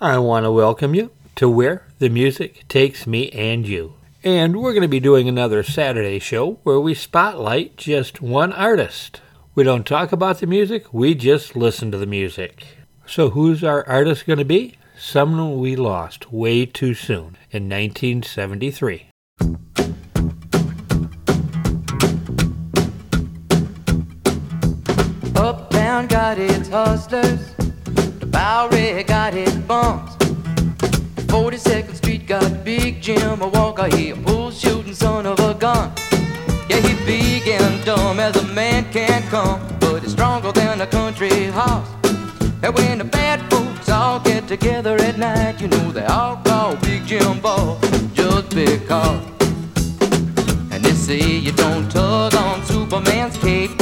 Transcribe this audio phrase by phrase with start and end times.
[0.00, 3.94] I want to welcome you to Where the Music Takes Me and You.
[4.22, 9.22] And we're going to be doing another Saturday show where we spotlight just one artist.
[9.54, 12.66] We don't talk about the music, we just listen to the music.
[13.06, 14.74] So, who's our artist going to be?
[14.98, 19.08] Someone we lost way too soon in 1973.
[25.36, 27.55] Uptown got its hustlers,
[28.46, 30.14] Bowery got its bums.
[31.34, 35.90] 42nd Street got Big Jim, walker, he a bull shooting son of a gun.
[36.68, 40.86] Yeah, he big and dumb as a man can come, but he's stronger than a
[40.86, 41.88] country horse.
[42.62, 46.76] And when the bad folks all get together at night, you know they all call
[46.76, 47.80] Big Jim Ball
[48.14, 49.26] just because.
[50.70, 53.72] And they say you don't tug on Superman's cape,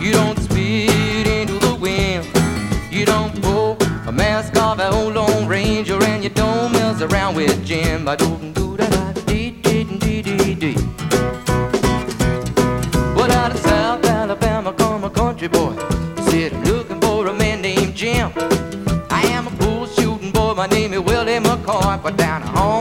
[0.00, 0.45] you don't
[4.06, 8.06] a mask off an old Lone Ranger, and you don't mess around with Jim.
[8.08, 9.26] I don't do that.
[9.26, 10.76] Dee dee dee dee dee.
[13.16, 15.74] Well, out of South Alabama come a country boy.
[16.28, 18.30] Said I'm looking for a man named Jim.
[19.10, 20.54] I am a bull shooting boy.
[20.54, 22.00] My name is Willie McCoy.
[22.02, 22.75] But down home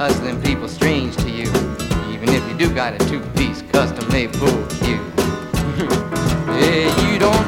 [0.00, 1.46] hustling people strange to you.
[2.10, 4.96] Even if you do got a two-piece custom-made pool cue.
[6.56, 7.39] yeah, you don't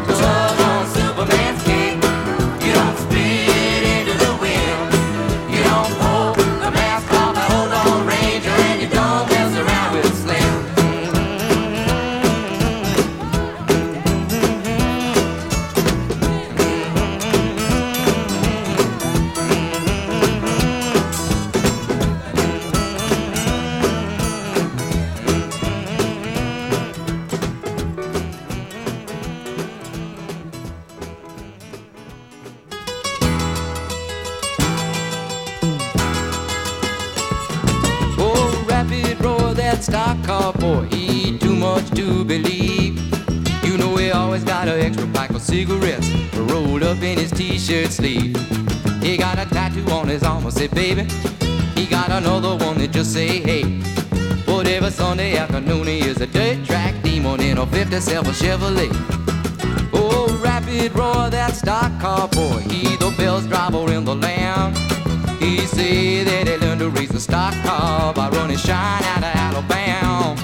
[68.53, 70.37] by shine out of Alabama.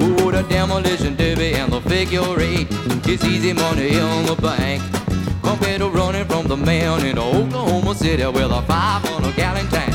[0.00, 2.68] Oh, the demolition derby and the figure eight.
[3.06, 4.82] It's easy money in the bank.
[5.42, 9.66] Compared to running from the man in Oklahoma City with a five on a gallon
[9.68, 9.94] tank.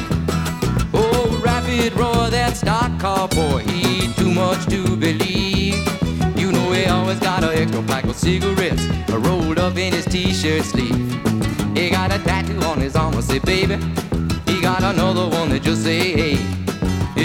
[0.93, 5.75] Oh, Rapid Roy, that stock car boy, he too much to believe.
[6.35, 10.63] You know he always got an extra pack of cigarettes rolled up in his t-shirt
[10.63, 11.11] sleeve.
[11.75, 13.77] He got a tattoo on his arm, I say, baby.
[14.47, 16.60] He got another one that just say, hey.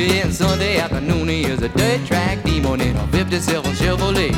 [0.08, 4.30] And Sunday afternoon, he is a dirt track demon in a 57 Chevrolet.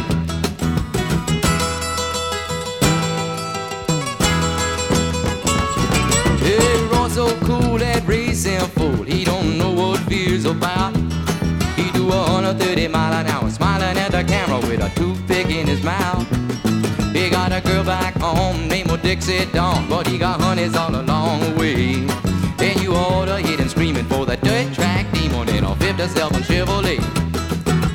[6.39, 9.03] Hey, Ron so cool that racing fool.
[9.03, 10.97] He don't know what fear's about.
[11.77, 15.67] He do a 130 mile an hour, smiling at the camera with a toothpick in
[15.67, 16.27] his mouth.
[17.13, 21.41] He got a girl back home named Dixie Dawn, but he got honeys all along
[21.41, 22.07] the way.
[22.59, 25.18] And you oughta hear him screaming for the dirt track
[25.99, 26.99] demon in a Chevrolet.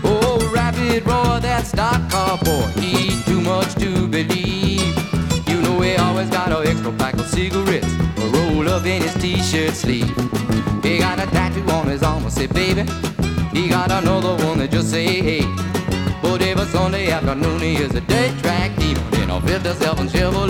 [0.03, 4.93] Oh, Rapid Roy, stock car boy, he too much to believe.
[5.47, 9.73] You know he always got a extra pack of cigarettes rolled up in his t-shirt
[9.73, 10.13] sleeve.
[10.83, 12.83] He got a tattoo on his arm, I say, baby.
[13.53, 15.45] He got another one that just say, hey.
[16.21, 20.42] But every Sunday afternoon he is a dirt track demon in a 57 Chevrolet.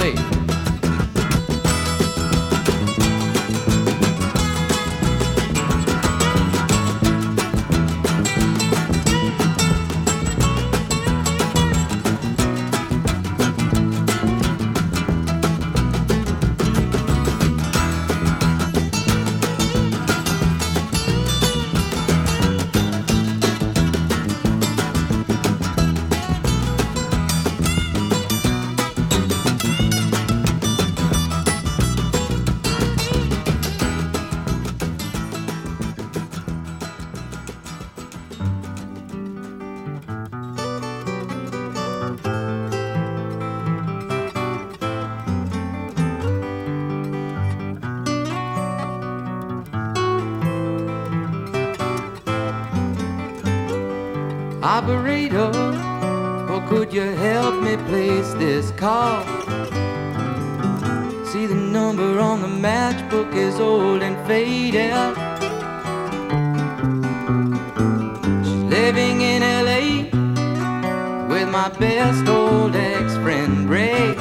[71.54, 74.16] My best old ex-friend Ray.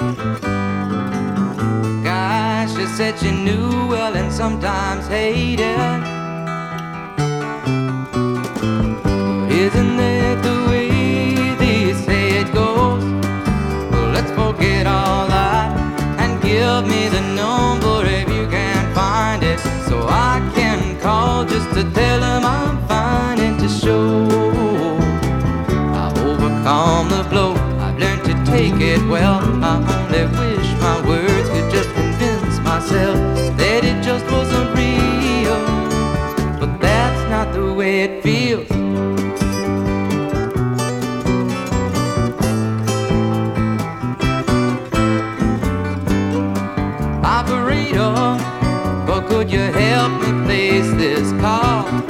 [2.05, 5.79] Gosh, she said she knew well and sometimes hated.
[9.51, 13.03] Isn't that the way they say it goes?
[13.91, 15.75] Well, let's forget all that
[16.21, 19.59] and give me the number if you can find it,
[19.89, 24.22] so I can call just to tell them I'm fine and to show
[28.63, 29.41] take it well.
[29.65, 33.17] I only wish my words could just convince myself
[33.59, 35.59] that it just wasn't real,
[36.61, 38.71] but that's not the way it feels.
[47.39, 48.15] Operator,
[49.07, 52.02] but could you help me place this call?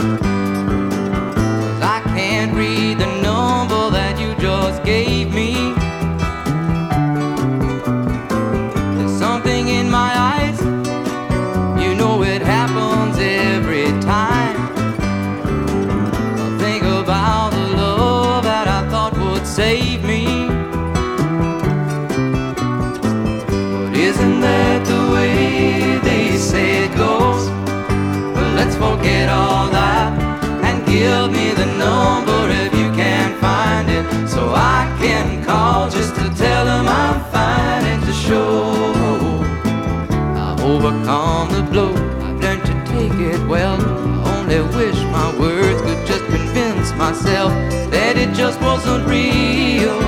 [41.13, 43.81] Overcome the blow I've learned to take it well.
[44.27, 47.53] I only wish my words could just convince myself
[47.91, 49.99] that it just wasn't real.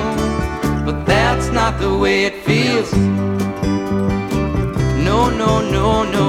[0.85, 2.91] But that's not the way it feels.
[5.07, 6.27] No no no no.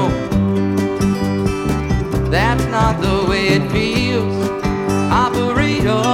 [2.31, 4.49] That's not the way it feels.
[5.11, 6.05] Operator,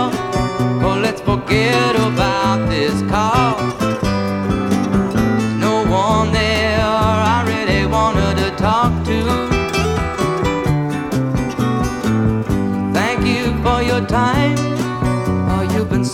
[0.84, 3.71] oh, let's forget about this call.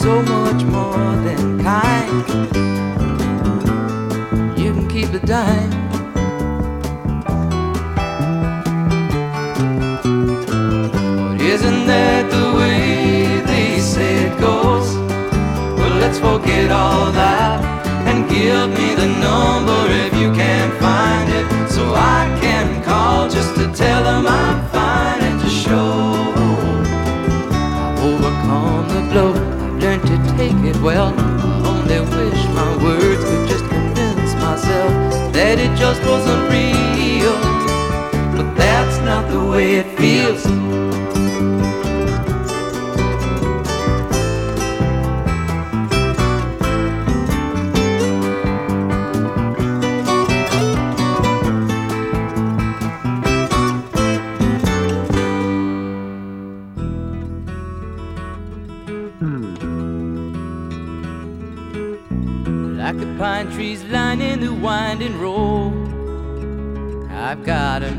[0.08, 2.24] So much more than kind.
[4.58, 5.72] You can keep the dime.
[11.28, 14.88] But Isn't that the way they say it goes?
[15.76, 17.77] Well, let's forget all that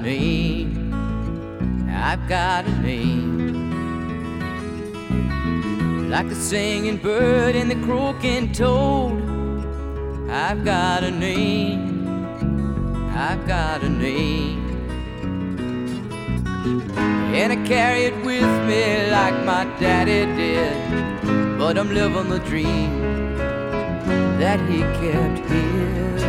[0.01, 0.93] name,
[1.89, 3.69] I've got a name.
[6.09, 9.21] Like the singing bird and the croaking toad,
[10.29, 12.07] I've got a name,
[13.15, 14.65] I've got a name.
[17.35, 23.01] And I carry it with me like my daddy did, but I'm living the dream
[24.39, 26.28] that he kept here.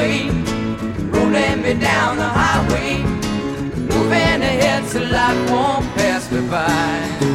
[0.00, 0.28] highway,
[1.10, 3.02] rolling me down the highway,
[3.92, 7.26] moving ahead so life won't pass me by.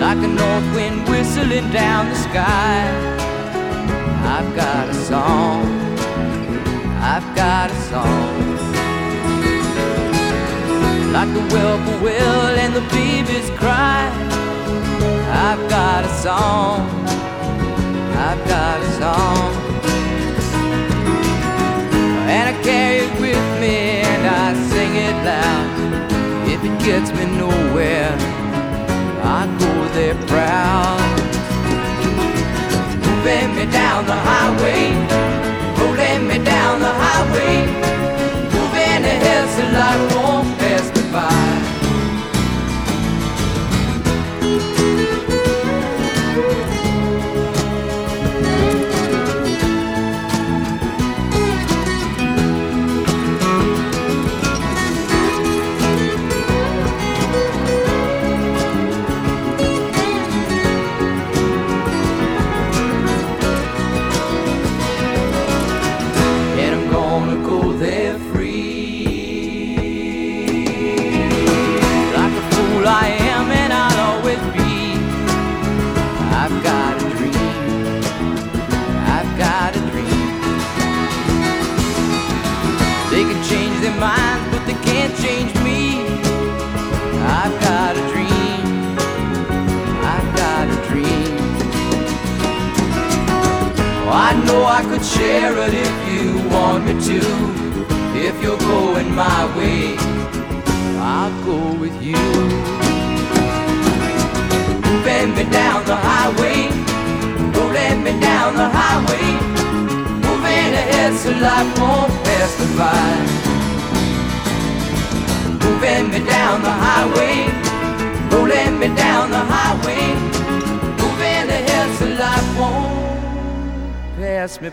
[0.00, 2.80] like a north wind whistling down the sky.
[4.34, 5.64] I've got a song,
[7.00, 8.52] I've got a song.
[11.12, 14.10] Like the whippoorwill and the baby's cry.
[15.46, 17.21] I've got a song.
[18.24, 19.52] I've got a song.
[22.34, 23.76] And I carry it with me
[24.10, 25.68] and I sing it loud.
[26.54, 28.14] If it gets me nowhere,
[29.38, 31.02] I go there proud.
[33.04, 34.84] Moving me down the highway,
[35.78, 37.54] rolling me down the highway.
[38.54, 41.71] Moving ahead so life won't pass me by.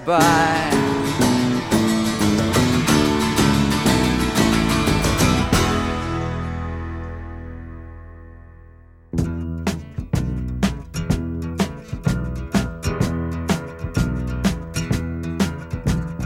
[0.09, 0.71] by.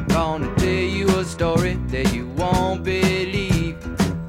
[0.08, 3.76] Gonna tell you a story that you won't believe,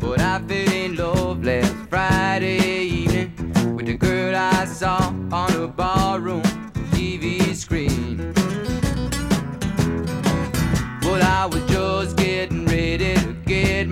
[0.00, 3.30] but I fell in love last Friday evening
[3.76, 5.93] with the girl I saw on the bar.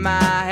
[0.03, 0.52] my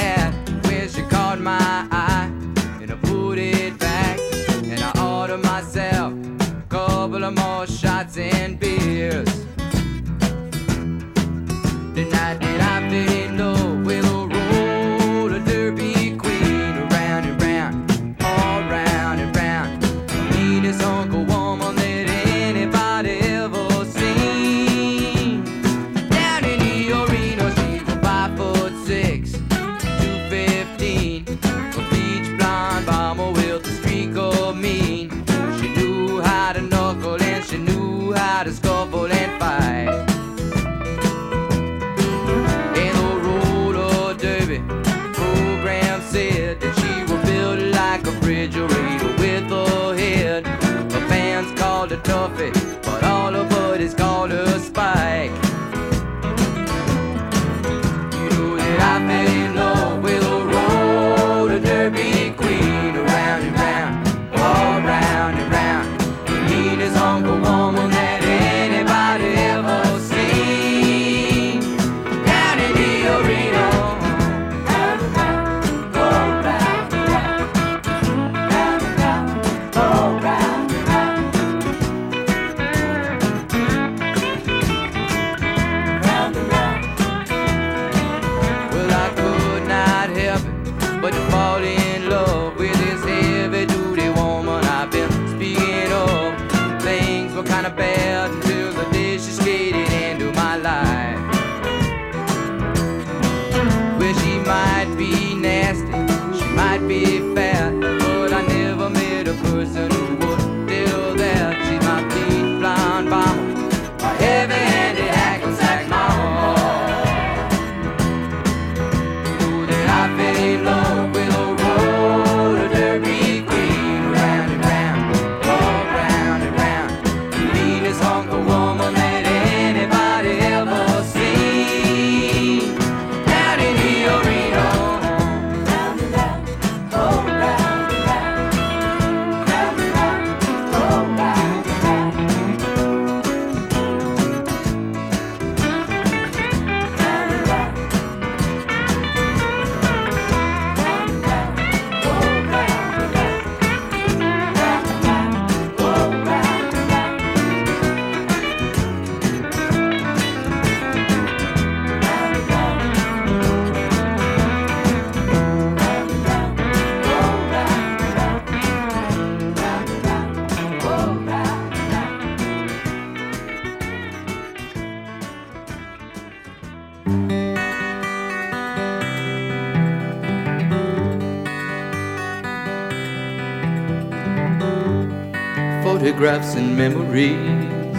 [186.20, 187.96] photographs and memories.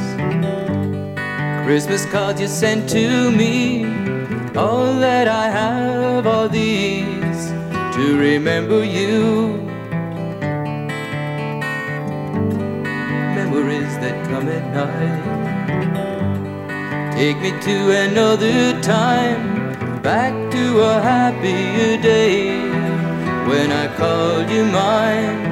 [1.65, 3.83] Christmas cards you sent to me.
[4.55, 7.47] All that I have are these
[7.95, 9.57] to remember you.
[13.39, 15.25] Memories that come at night.
[17.15, 22.69] Take me to another time, back to a happier day
[23.49, 25.50] when I called you mine.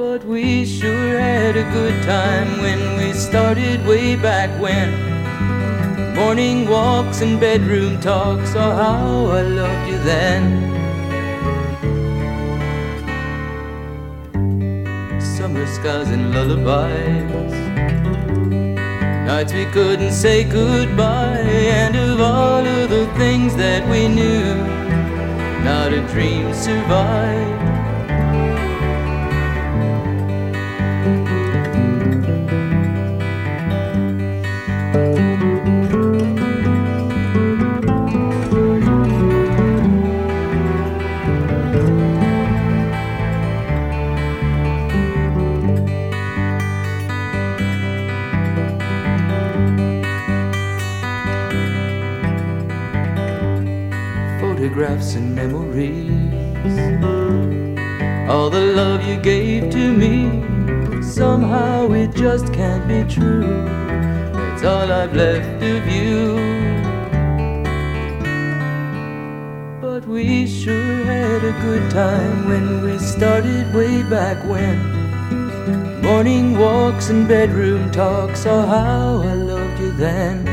[0.00, 4.88] But we sure had a good time when we started way back when.
[6.14, 10.42] Morning walks and bedroom talks, oh how I loved you then.
[15.20, 17.52] Summer skies and lullabies.
[19.26, 21.44] Nights we couldn't say goodbye,
[21.82, 24.54] and of all of the things that we knew,
[25.62, 27.69] not a dream survived.
[54.80, 56.08] Photographs and memories.
[58.30, 63.66] All the love you gave to me, somehow it just can't be true.
[64.54, 66.34] It's all I've left of you.
[69.82, 76.00] But we sure had a good time when we started way back when.
[76.00, 80.49] Morning walks and bedroom talks, oh how I loved you then.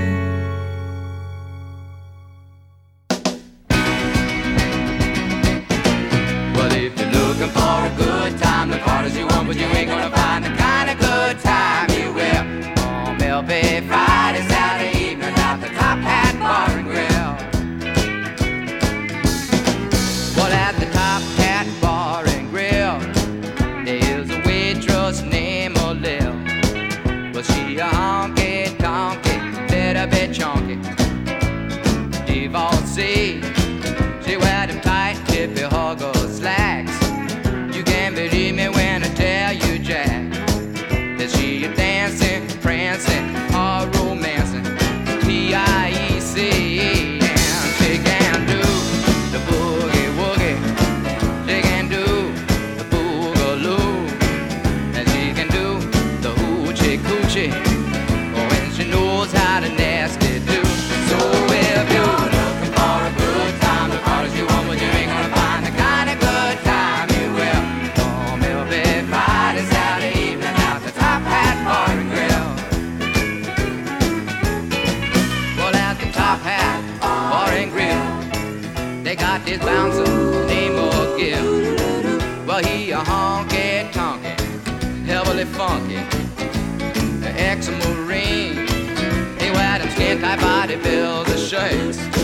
[90.83, 92.16] build the shakes.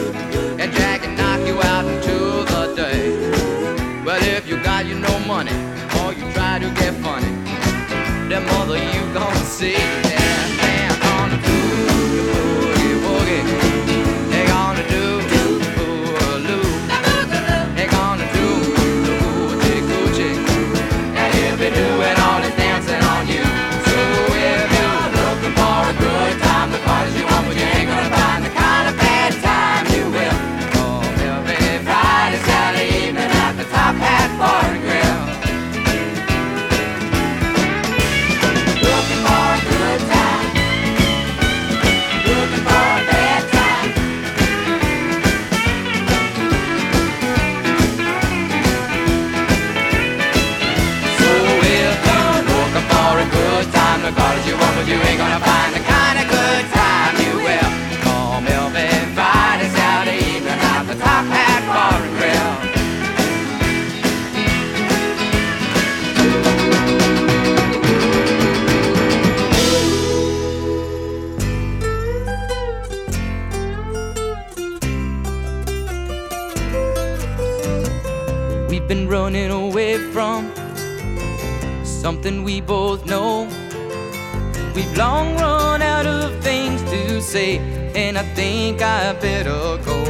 [87.96, 90.04] and I think I better go.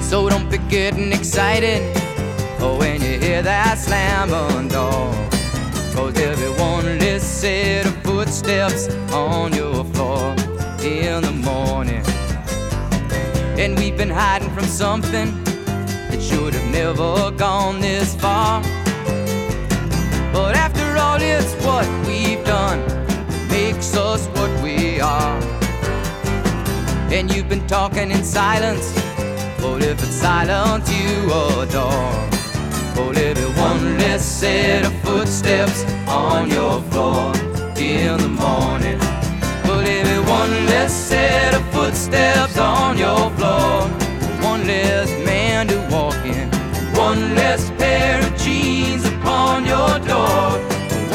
[0.00, 1.80] So don't be getting excited
[2.78, 5.12] when you hear that slam on door.
[5.94, 10.30] Cause there'll be one less set of footsteps on your floor
[10.82, 12.04] in the morning.
[13.58, 15.42] And we've been hiding from something
[16.10, 18.62] that should have never gone this far.
[20.32, 25.55] But after all, it's what we've done that makes us what we are.
[27.08, 28.92] And you've been talking in silence,
[29.60, 32.12] but if it's silence you adore.
[32.98, 37.32] Oh, there be one less set of footsteps on your floor
[37.76, 38.98] in the morning.
[39.64, 43.82] Well, there be one less set of footsteps on your floor.
[44.42, 46.50] One less man to walk in.
[46.96, 50.58] One less pair of jeans upon your door.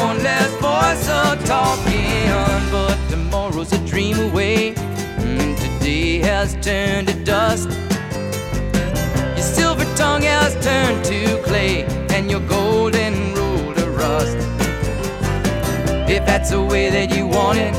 [0.02, 2.30] One less voice a talking.
[2.70, 4.74] But tomorrow's a dream away.
[6.22, 7.68] Has turned to dust.
[9.36, 11.84] Your silver tongue has turned to clay.
[12.10, 14.36] And your golden rule to rust.
[16.08, 17.74] If that's the way that you want it.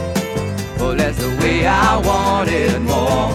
[0.79, 3.31] Well, that's the way I want it more.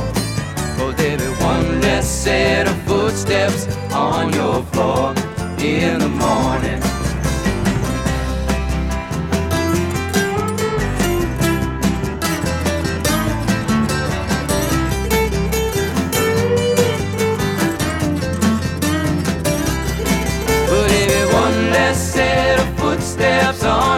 [0.76, 5.14] Cause there'll be one less set of footsteps on your floor
[5.58, 6.97] in the morning.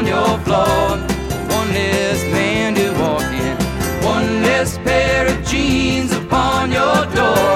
[0.01, 0.97] On your floor.
[1.59, 3.57] One less man to walk in.
[4.03, 7.51] One less pair of jeans upon your door.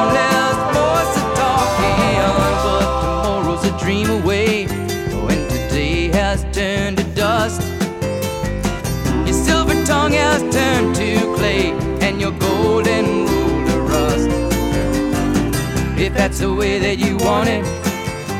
[0.00, 2.06] One less voice to talking.
[2.38, 4.66] But tomorrow's a dream away.
[5.26, 7.62] When today has turned to dust.
[9.26, 11.70] Your silver tongue has turned to clay.
[12.00, 14.30] And your golden rule to rust.
[16.00, 17.62] If that's the way that you want it.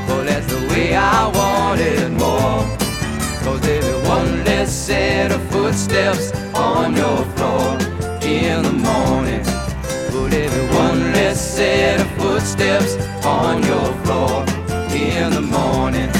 [0.08, 2.79] Well, that's the way I want it more.
[3.50, 7.72] Cause there'll be one less set of footsteps on your floor
[8.22, 9.42] in the morning.
[10.12, 12.94] But be one less set of footsteps
[13.26, 14.44] on your floor
[14.94, 16.19] in the morning.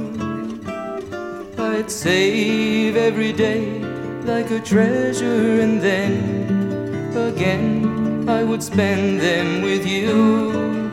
[1.81, 3.79] I'd save every day
[4.23, 10.91] like a treasure, and then again I would spend them with you.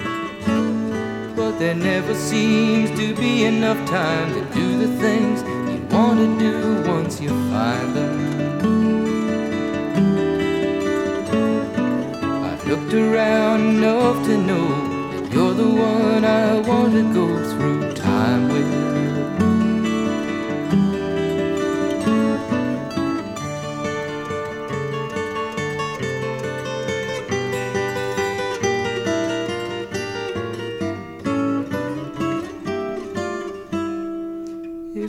[1.36, 6.38] But there never seems to be enough time to do the things you want to
[6.38, 8.16] do once you find them.
[12.44, 14.68] I've looked around enough to know
[15.12, 18.97] that you're the one I want to go through time with.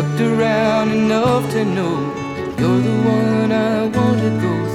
[0.00, 1.94] Looked around enough to know
[2.58, 4.69] you're the one I want to go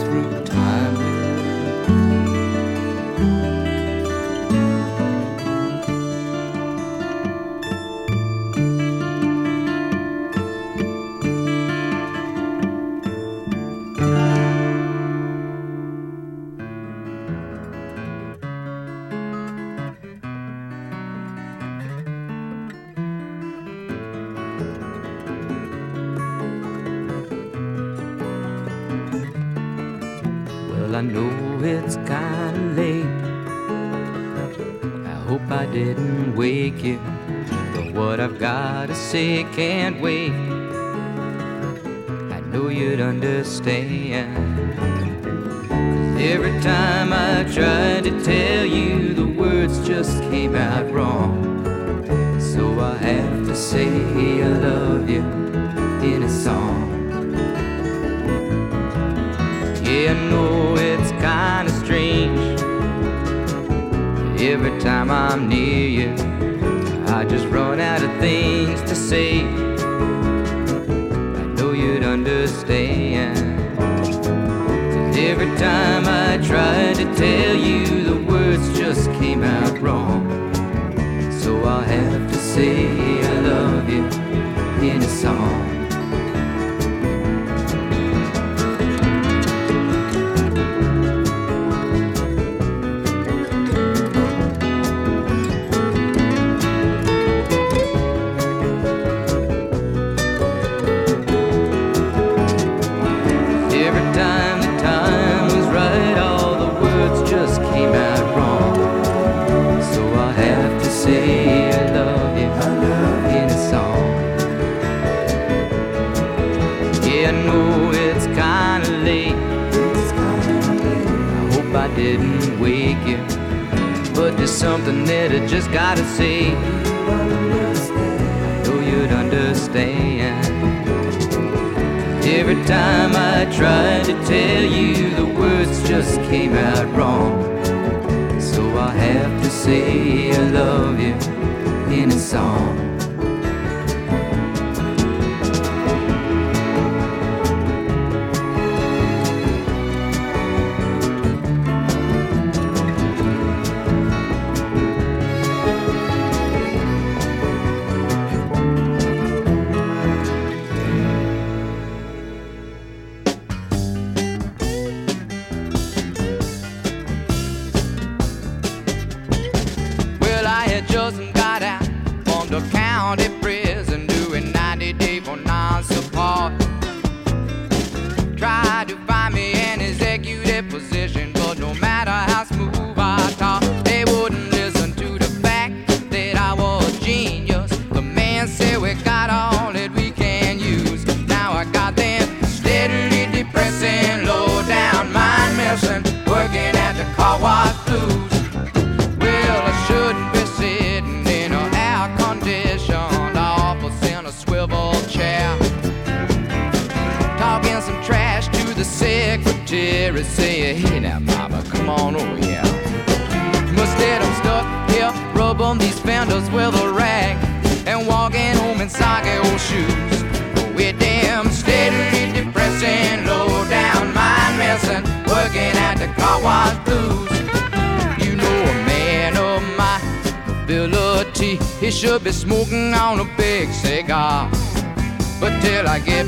[39.05, 40.31] say can't wait.
[42.31, 44.54] I know you'd understand.
[75.65, 77.74] Time I tried to tell you,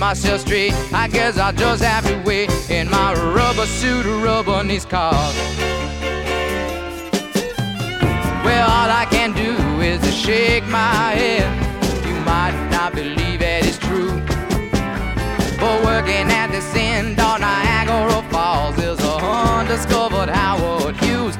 [0.07, 0.73] myself straight.
[0.93, 5.35] I guess I'll just have to wait in my rubber suit, rubber these cars.
[8.45, 11.47] Well, all I can do is to shake my head.
[12.07, 14.21] You might not believe it is true.
[15.59, 21.35] But working at this end on Niagara Falls is a undiscovered Howard Hughes.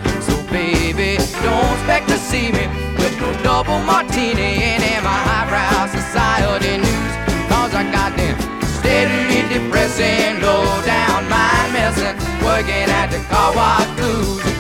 [1.48, 2.68] Don't expect to see me
[3.00, 7.14] with no double martini and in my highbrow society news.
[7.48, 8.36] Cause I got them
[8.76, 14.57] steadily depressing, low down mind messing, working at the car wash blues.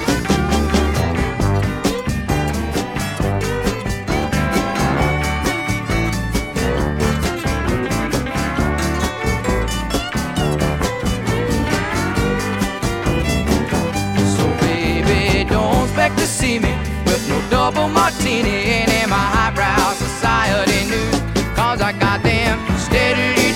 [17.49, 21.19] Double martini in my highbrow society news.
[21.55, 23.53] Cause I got them steadily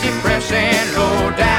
[0.51, 1.50] and low down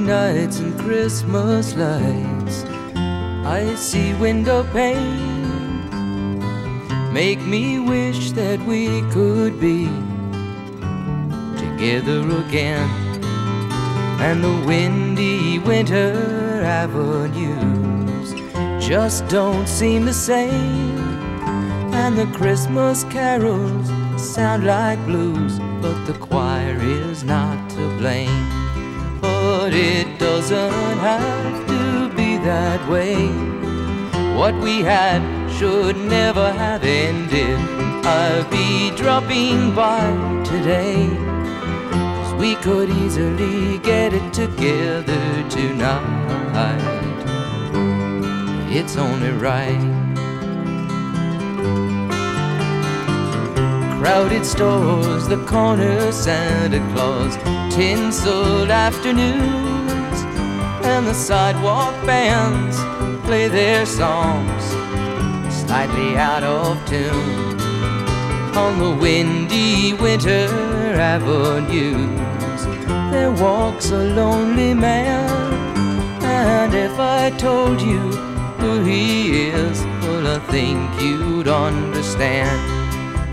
[0.00, 2.64] Nights and Christmas lights.
[3.44, 5.28] I see window pane
[7.12, 9.86] make me wish that we could be
[11.58, 12.88] together again.
[14.20, 18.34] And the windy winter avenues
[18.86, 20.98] just don't seem the same.
[21.92, 28.57] And the Christmas carols sound like blues, but the choir is not to blame.
[29.48, 33.16] But it doesn't have to be that way.
[34.36, 37.58] What we had should never have ended.
[38.04, 40.04] I'll be dropping by
[40.44, 41.08] today.
[41.90, 47.08] Cause we could easily get it together tonight.
[48.70, 49.84] It's only right.
[53.98, 57.34] Crowded stores, the corner Santa Claus,
[57.78, 60.18] tinseled afternoons,
[60.82, 62.76] and the sidewalk bands
[63.24, 64.64] play their songs
[65.54, 67.56] slightly out of tune
[68.56, 70.48] on the windy winter
[71.14, 72.60] avenues.
[73.12, 75.30] There walks a lonely man,
[76.24, 78.00] and if I told you
[78.58, 82.58] who he is, well, I think you'd understand.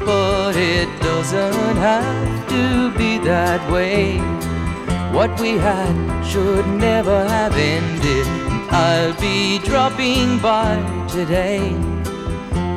[0.06, 4.18] But it doesn't have to be that way.
[5.18, 5.96] What we had
[6.30, 8.28] should never have ended.
[8.72, 10.74] I'll be dropping by
[11.08, 11.60] today.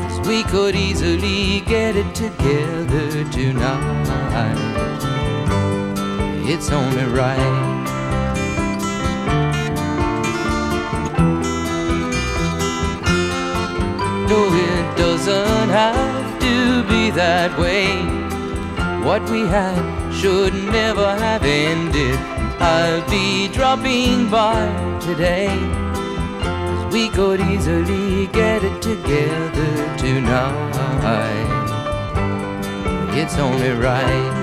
[0.02, 4.58] Cause we could easily get it together tonight.
[6.52, 7.76] It's only right.
[14.30, 18.27] No, it doesn't have to be that way.
[19.08, 22.18] What we had should never have ended.
[22.60, 24.68] I'll be dropping by
[25.00, 25.48] today.
[26.42, 30.74] Cause we could easily get it together tonight.
[33.14, 34.37] It's only right.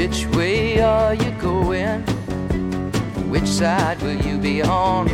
[0.00, 2.00] Which way are you going?
[3.28, 5.04] Which side will you be on?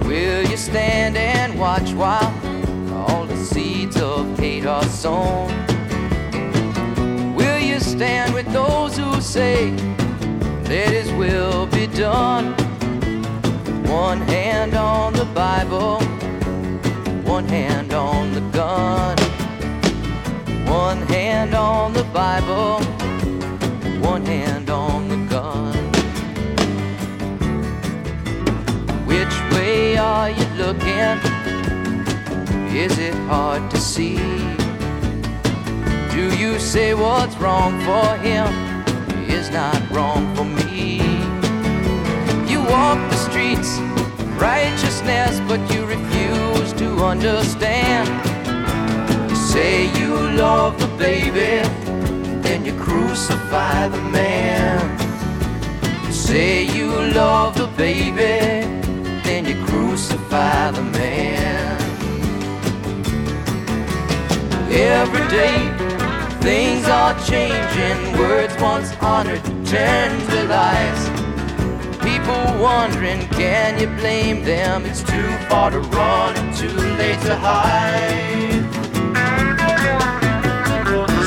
[0.00, 2.34] Will you stand and watch while
[2.92, 5.46] all the seeds of hate are sown?
[7.36, 9.70] Will you stand with those who say,
[10.64, 12.54] Let His will be done?
[13.84, 16.00] One hand on the Bible,
[17.22, 19.16] one hand on the gun.
[20.66, 22.80] One hand on the Bible,
[29.54, 31.18] way are you looking?
[32.74, 34.16] Is it hard to see?
[36.14, 38.48] Do you say what's wrong for him
[39.30, 40.98] is not wrong for me?
[42.50, 43.78] You walk the streets
[44.42, 48.08] righteousness, but you refuse to understand.
[49.30, 50.12] You say you
[50.44, 51.62] love the baby,
[52.42, 54.80] then you crucify the man.
[56.06, 58.66] You say you love the baby,
[60.02, 61.80] crucify the man.
[64.72, 65.58] Every day,
[66.40, 68.18] things are changing.
[68.18, 71.02] Words once honored turn to lies.
[72.00, 74.86] People wondering, can you blame them?
[74.86, 78.62] It's too far to run too late to hide.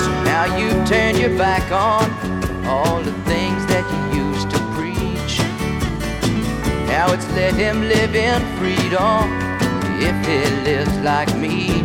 [0.03, 3.44] So now you turn your back on all the things
[6.95, 9.27] Now it's let him live in freedom
[9.99, 11.83] if he lives like me.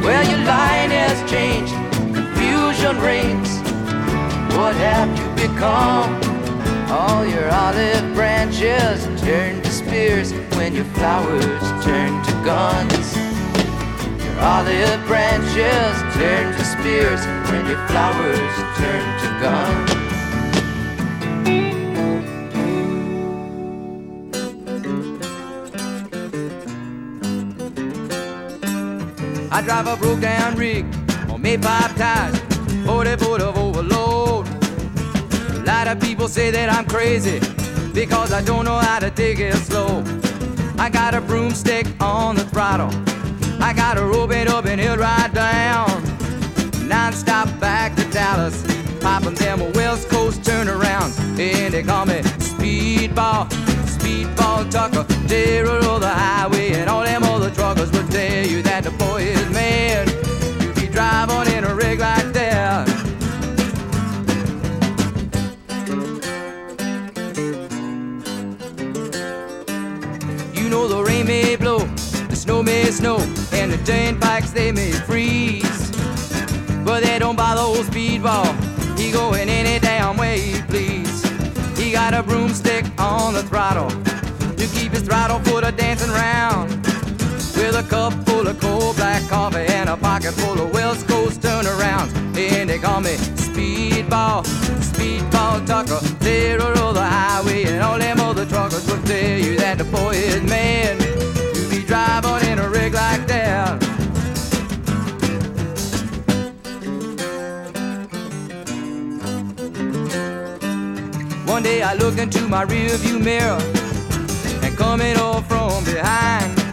[0.00, 1.74] Well, your line has changed,
[2.14, 3.50] confusion reigns.
[4.56, 6.08] What have you become?
[6.90, 13.16] All your olive branches turn to spears when your flowers turn to guns.
[14.24, 17.20] Your olive branches turn to spears
[17.50, 20.03] when your flowers turn to guns.
[29.54, 30.84] I drive a broke down rig
[31.30, 32.36] on May pipe tires,
[32.86, 34.48] 40 foot of overload.
[34.48, 37.38] A lot of people say that I'm crazy
[37.92, 40.02] because I don't know how to take it slow.
[40.76, 42.90] I got a broomstick on the throttle.
[43.62, 46.02] I got a rope it up and he'll ride down.
[46.88, 48.60] Non-stop back to Dallas,
[49.00, 51.16] popping them West Coast turnarounds.
[51.38, 53.48] And they call me Speedball,
[53.86, 58.82] Speedball Tucker, terror of the highway, and all them other truckers will tell you that
[58.82, 58.90] the
[61.94, 62.88] big like that.
[70.54, 73.18] You know the rain may blow, the snow may snow,
[73.52, 75.90] and the giant bikes they may freeze.
[76.84, 78.52] But they don't bother old speedball.
[78.98, 81.22] He going any damn way he please.
[81.78, 86.93] He got a broomstick on the throttle to keep his throttle foot a dancing round.
[87.64, 91.40] With a cup full of cold black coffee and a pocket full of West Coast
[91.40, 92.12] turnarounds.
[92.36, 93.14] And they call me
[93.46, 94.44] Speedball,
[94.92, 95.98] Speedball Tucker.
[96.18, 100.10] They roll the highway and all them other truckers will tell you that the boy
[100.10, 100.98] is man.
[100.98, 103.82] To be driving in a rig like that.
[111.46, 113.58] One day I looked into my rearview mirror
[114.62, 116.63] and coming up from behind,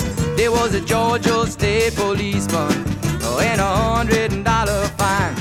[0.42, 2.74] there was a Georgia State policeman
[3.22, 5.36] oh, and a hundred dollar fine.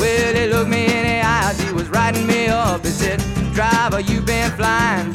[0.00, 2.84] Well, he looked me in the eyes, he was writing me up.
[2.84, 3.20] He said,
[3.54, 5.14] Driver, you been flying.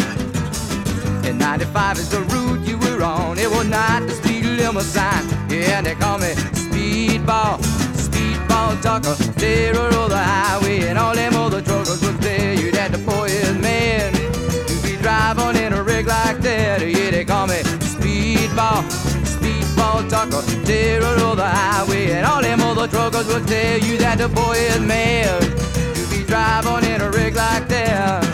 [1.26, 3.38] And 95 is the route you were on.
[3.38, 5.28] It was not the speed limit sign.
[5.50, 6.32] Yeah, they call me
[6.66, 7.60] Speedball,
[8.06, 9.16] Speedball Tucker.
[9.34, 12.54] They roll the highway, and all them other truckers was there.
[12.54, 14.14] you that the boy is man.
[14.14, 17.62] To be driving in a rig like that, yeah, they call me
[18.00, 19.09] Speedball,
[19.90, 24.80] Roll the highway, and all them other truckers will tell you that the boy is
[24.80, 25.42] man.
[25.42, 28.26] To be driving in a rig like that.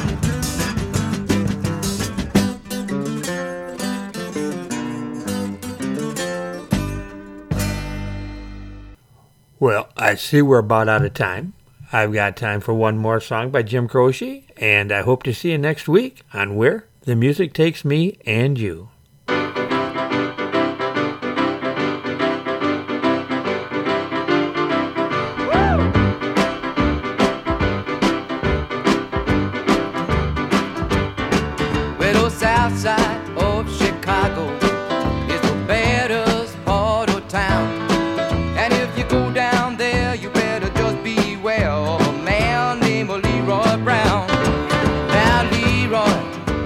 [9.59, 11.53] Well, I see we're about out of time.
[11.91, 15.51] I've got time for one more song by Jim Croce, and I hope to see
[15.51, 18.89] you next week on Where the Music Takes Me and You.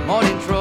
[0.09, 0.58] More in trouble.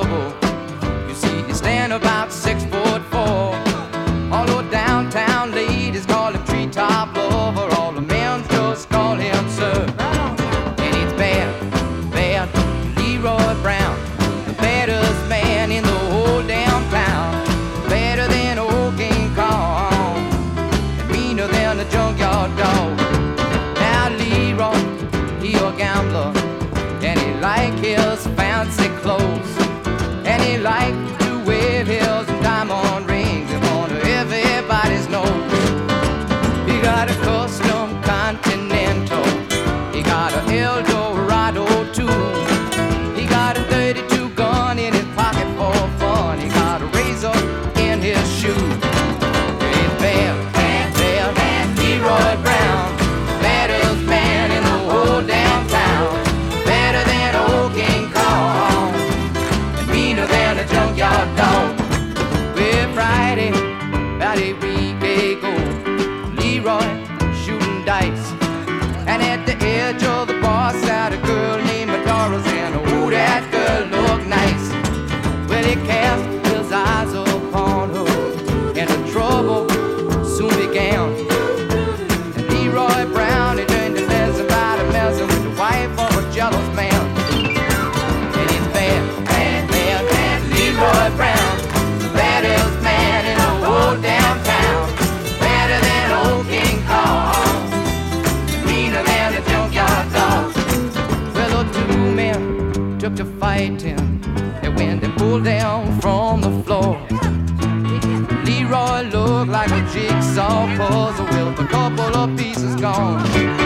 [110.39, 113.58] A jigsaw puzzle with a couple of pieces gone.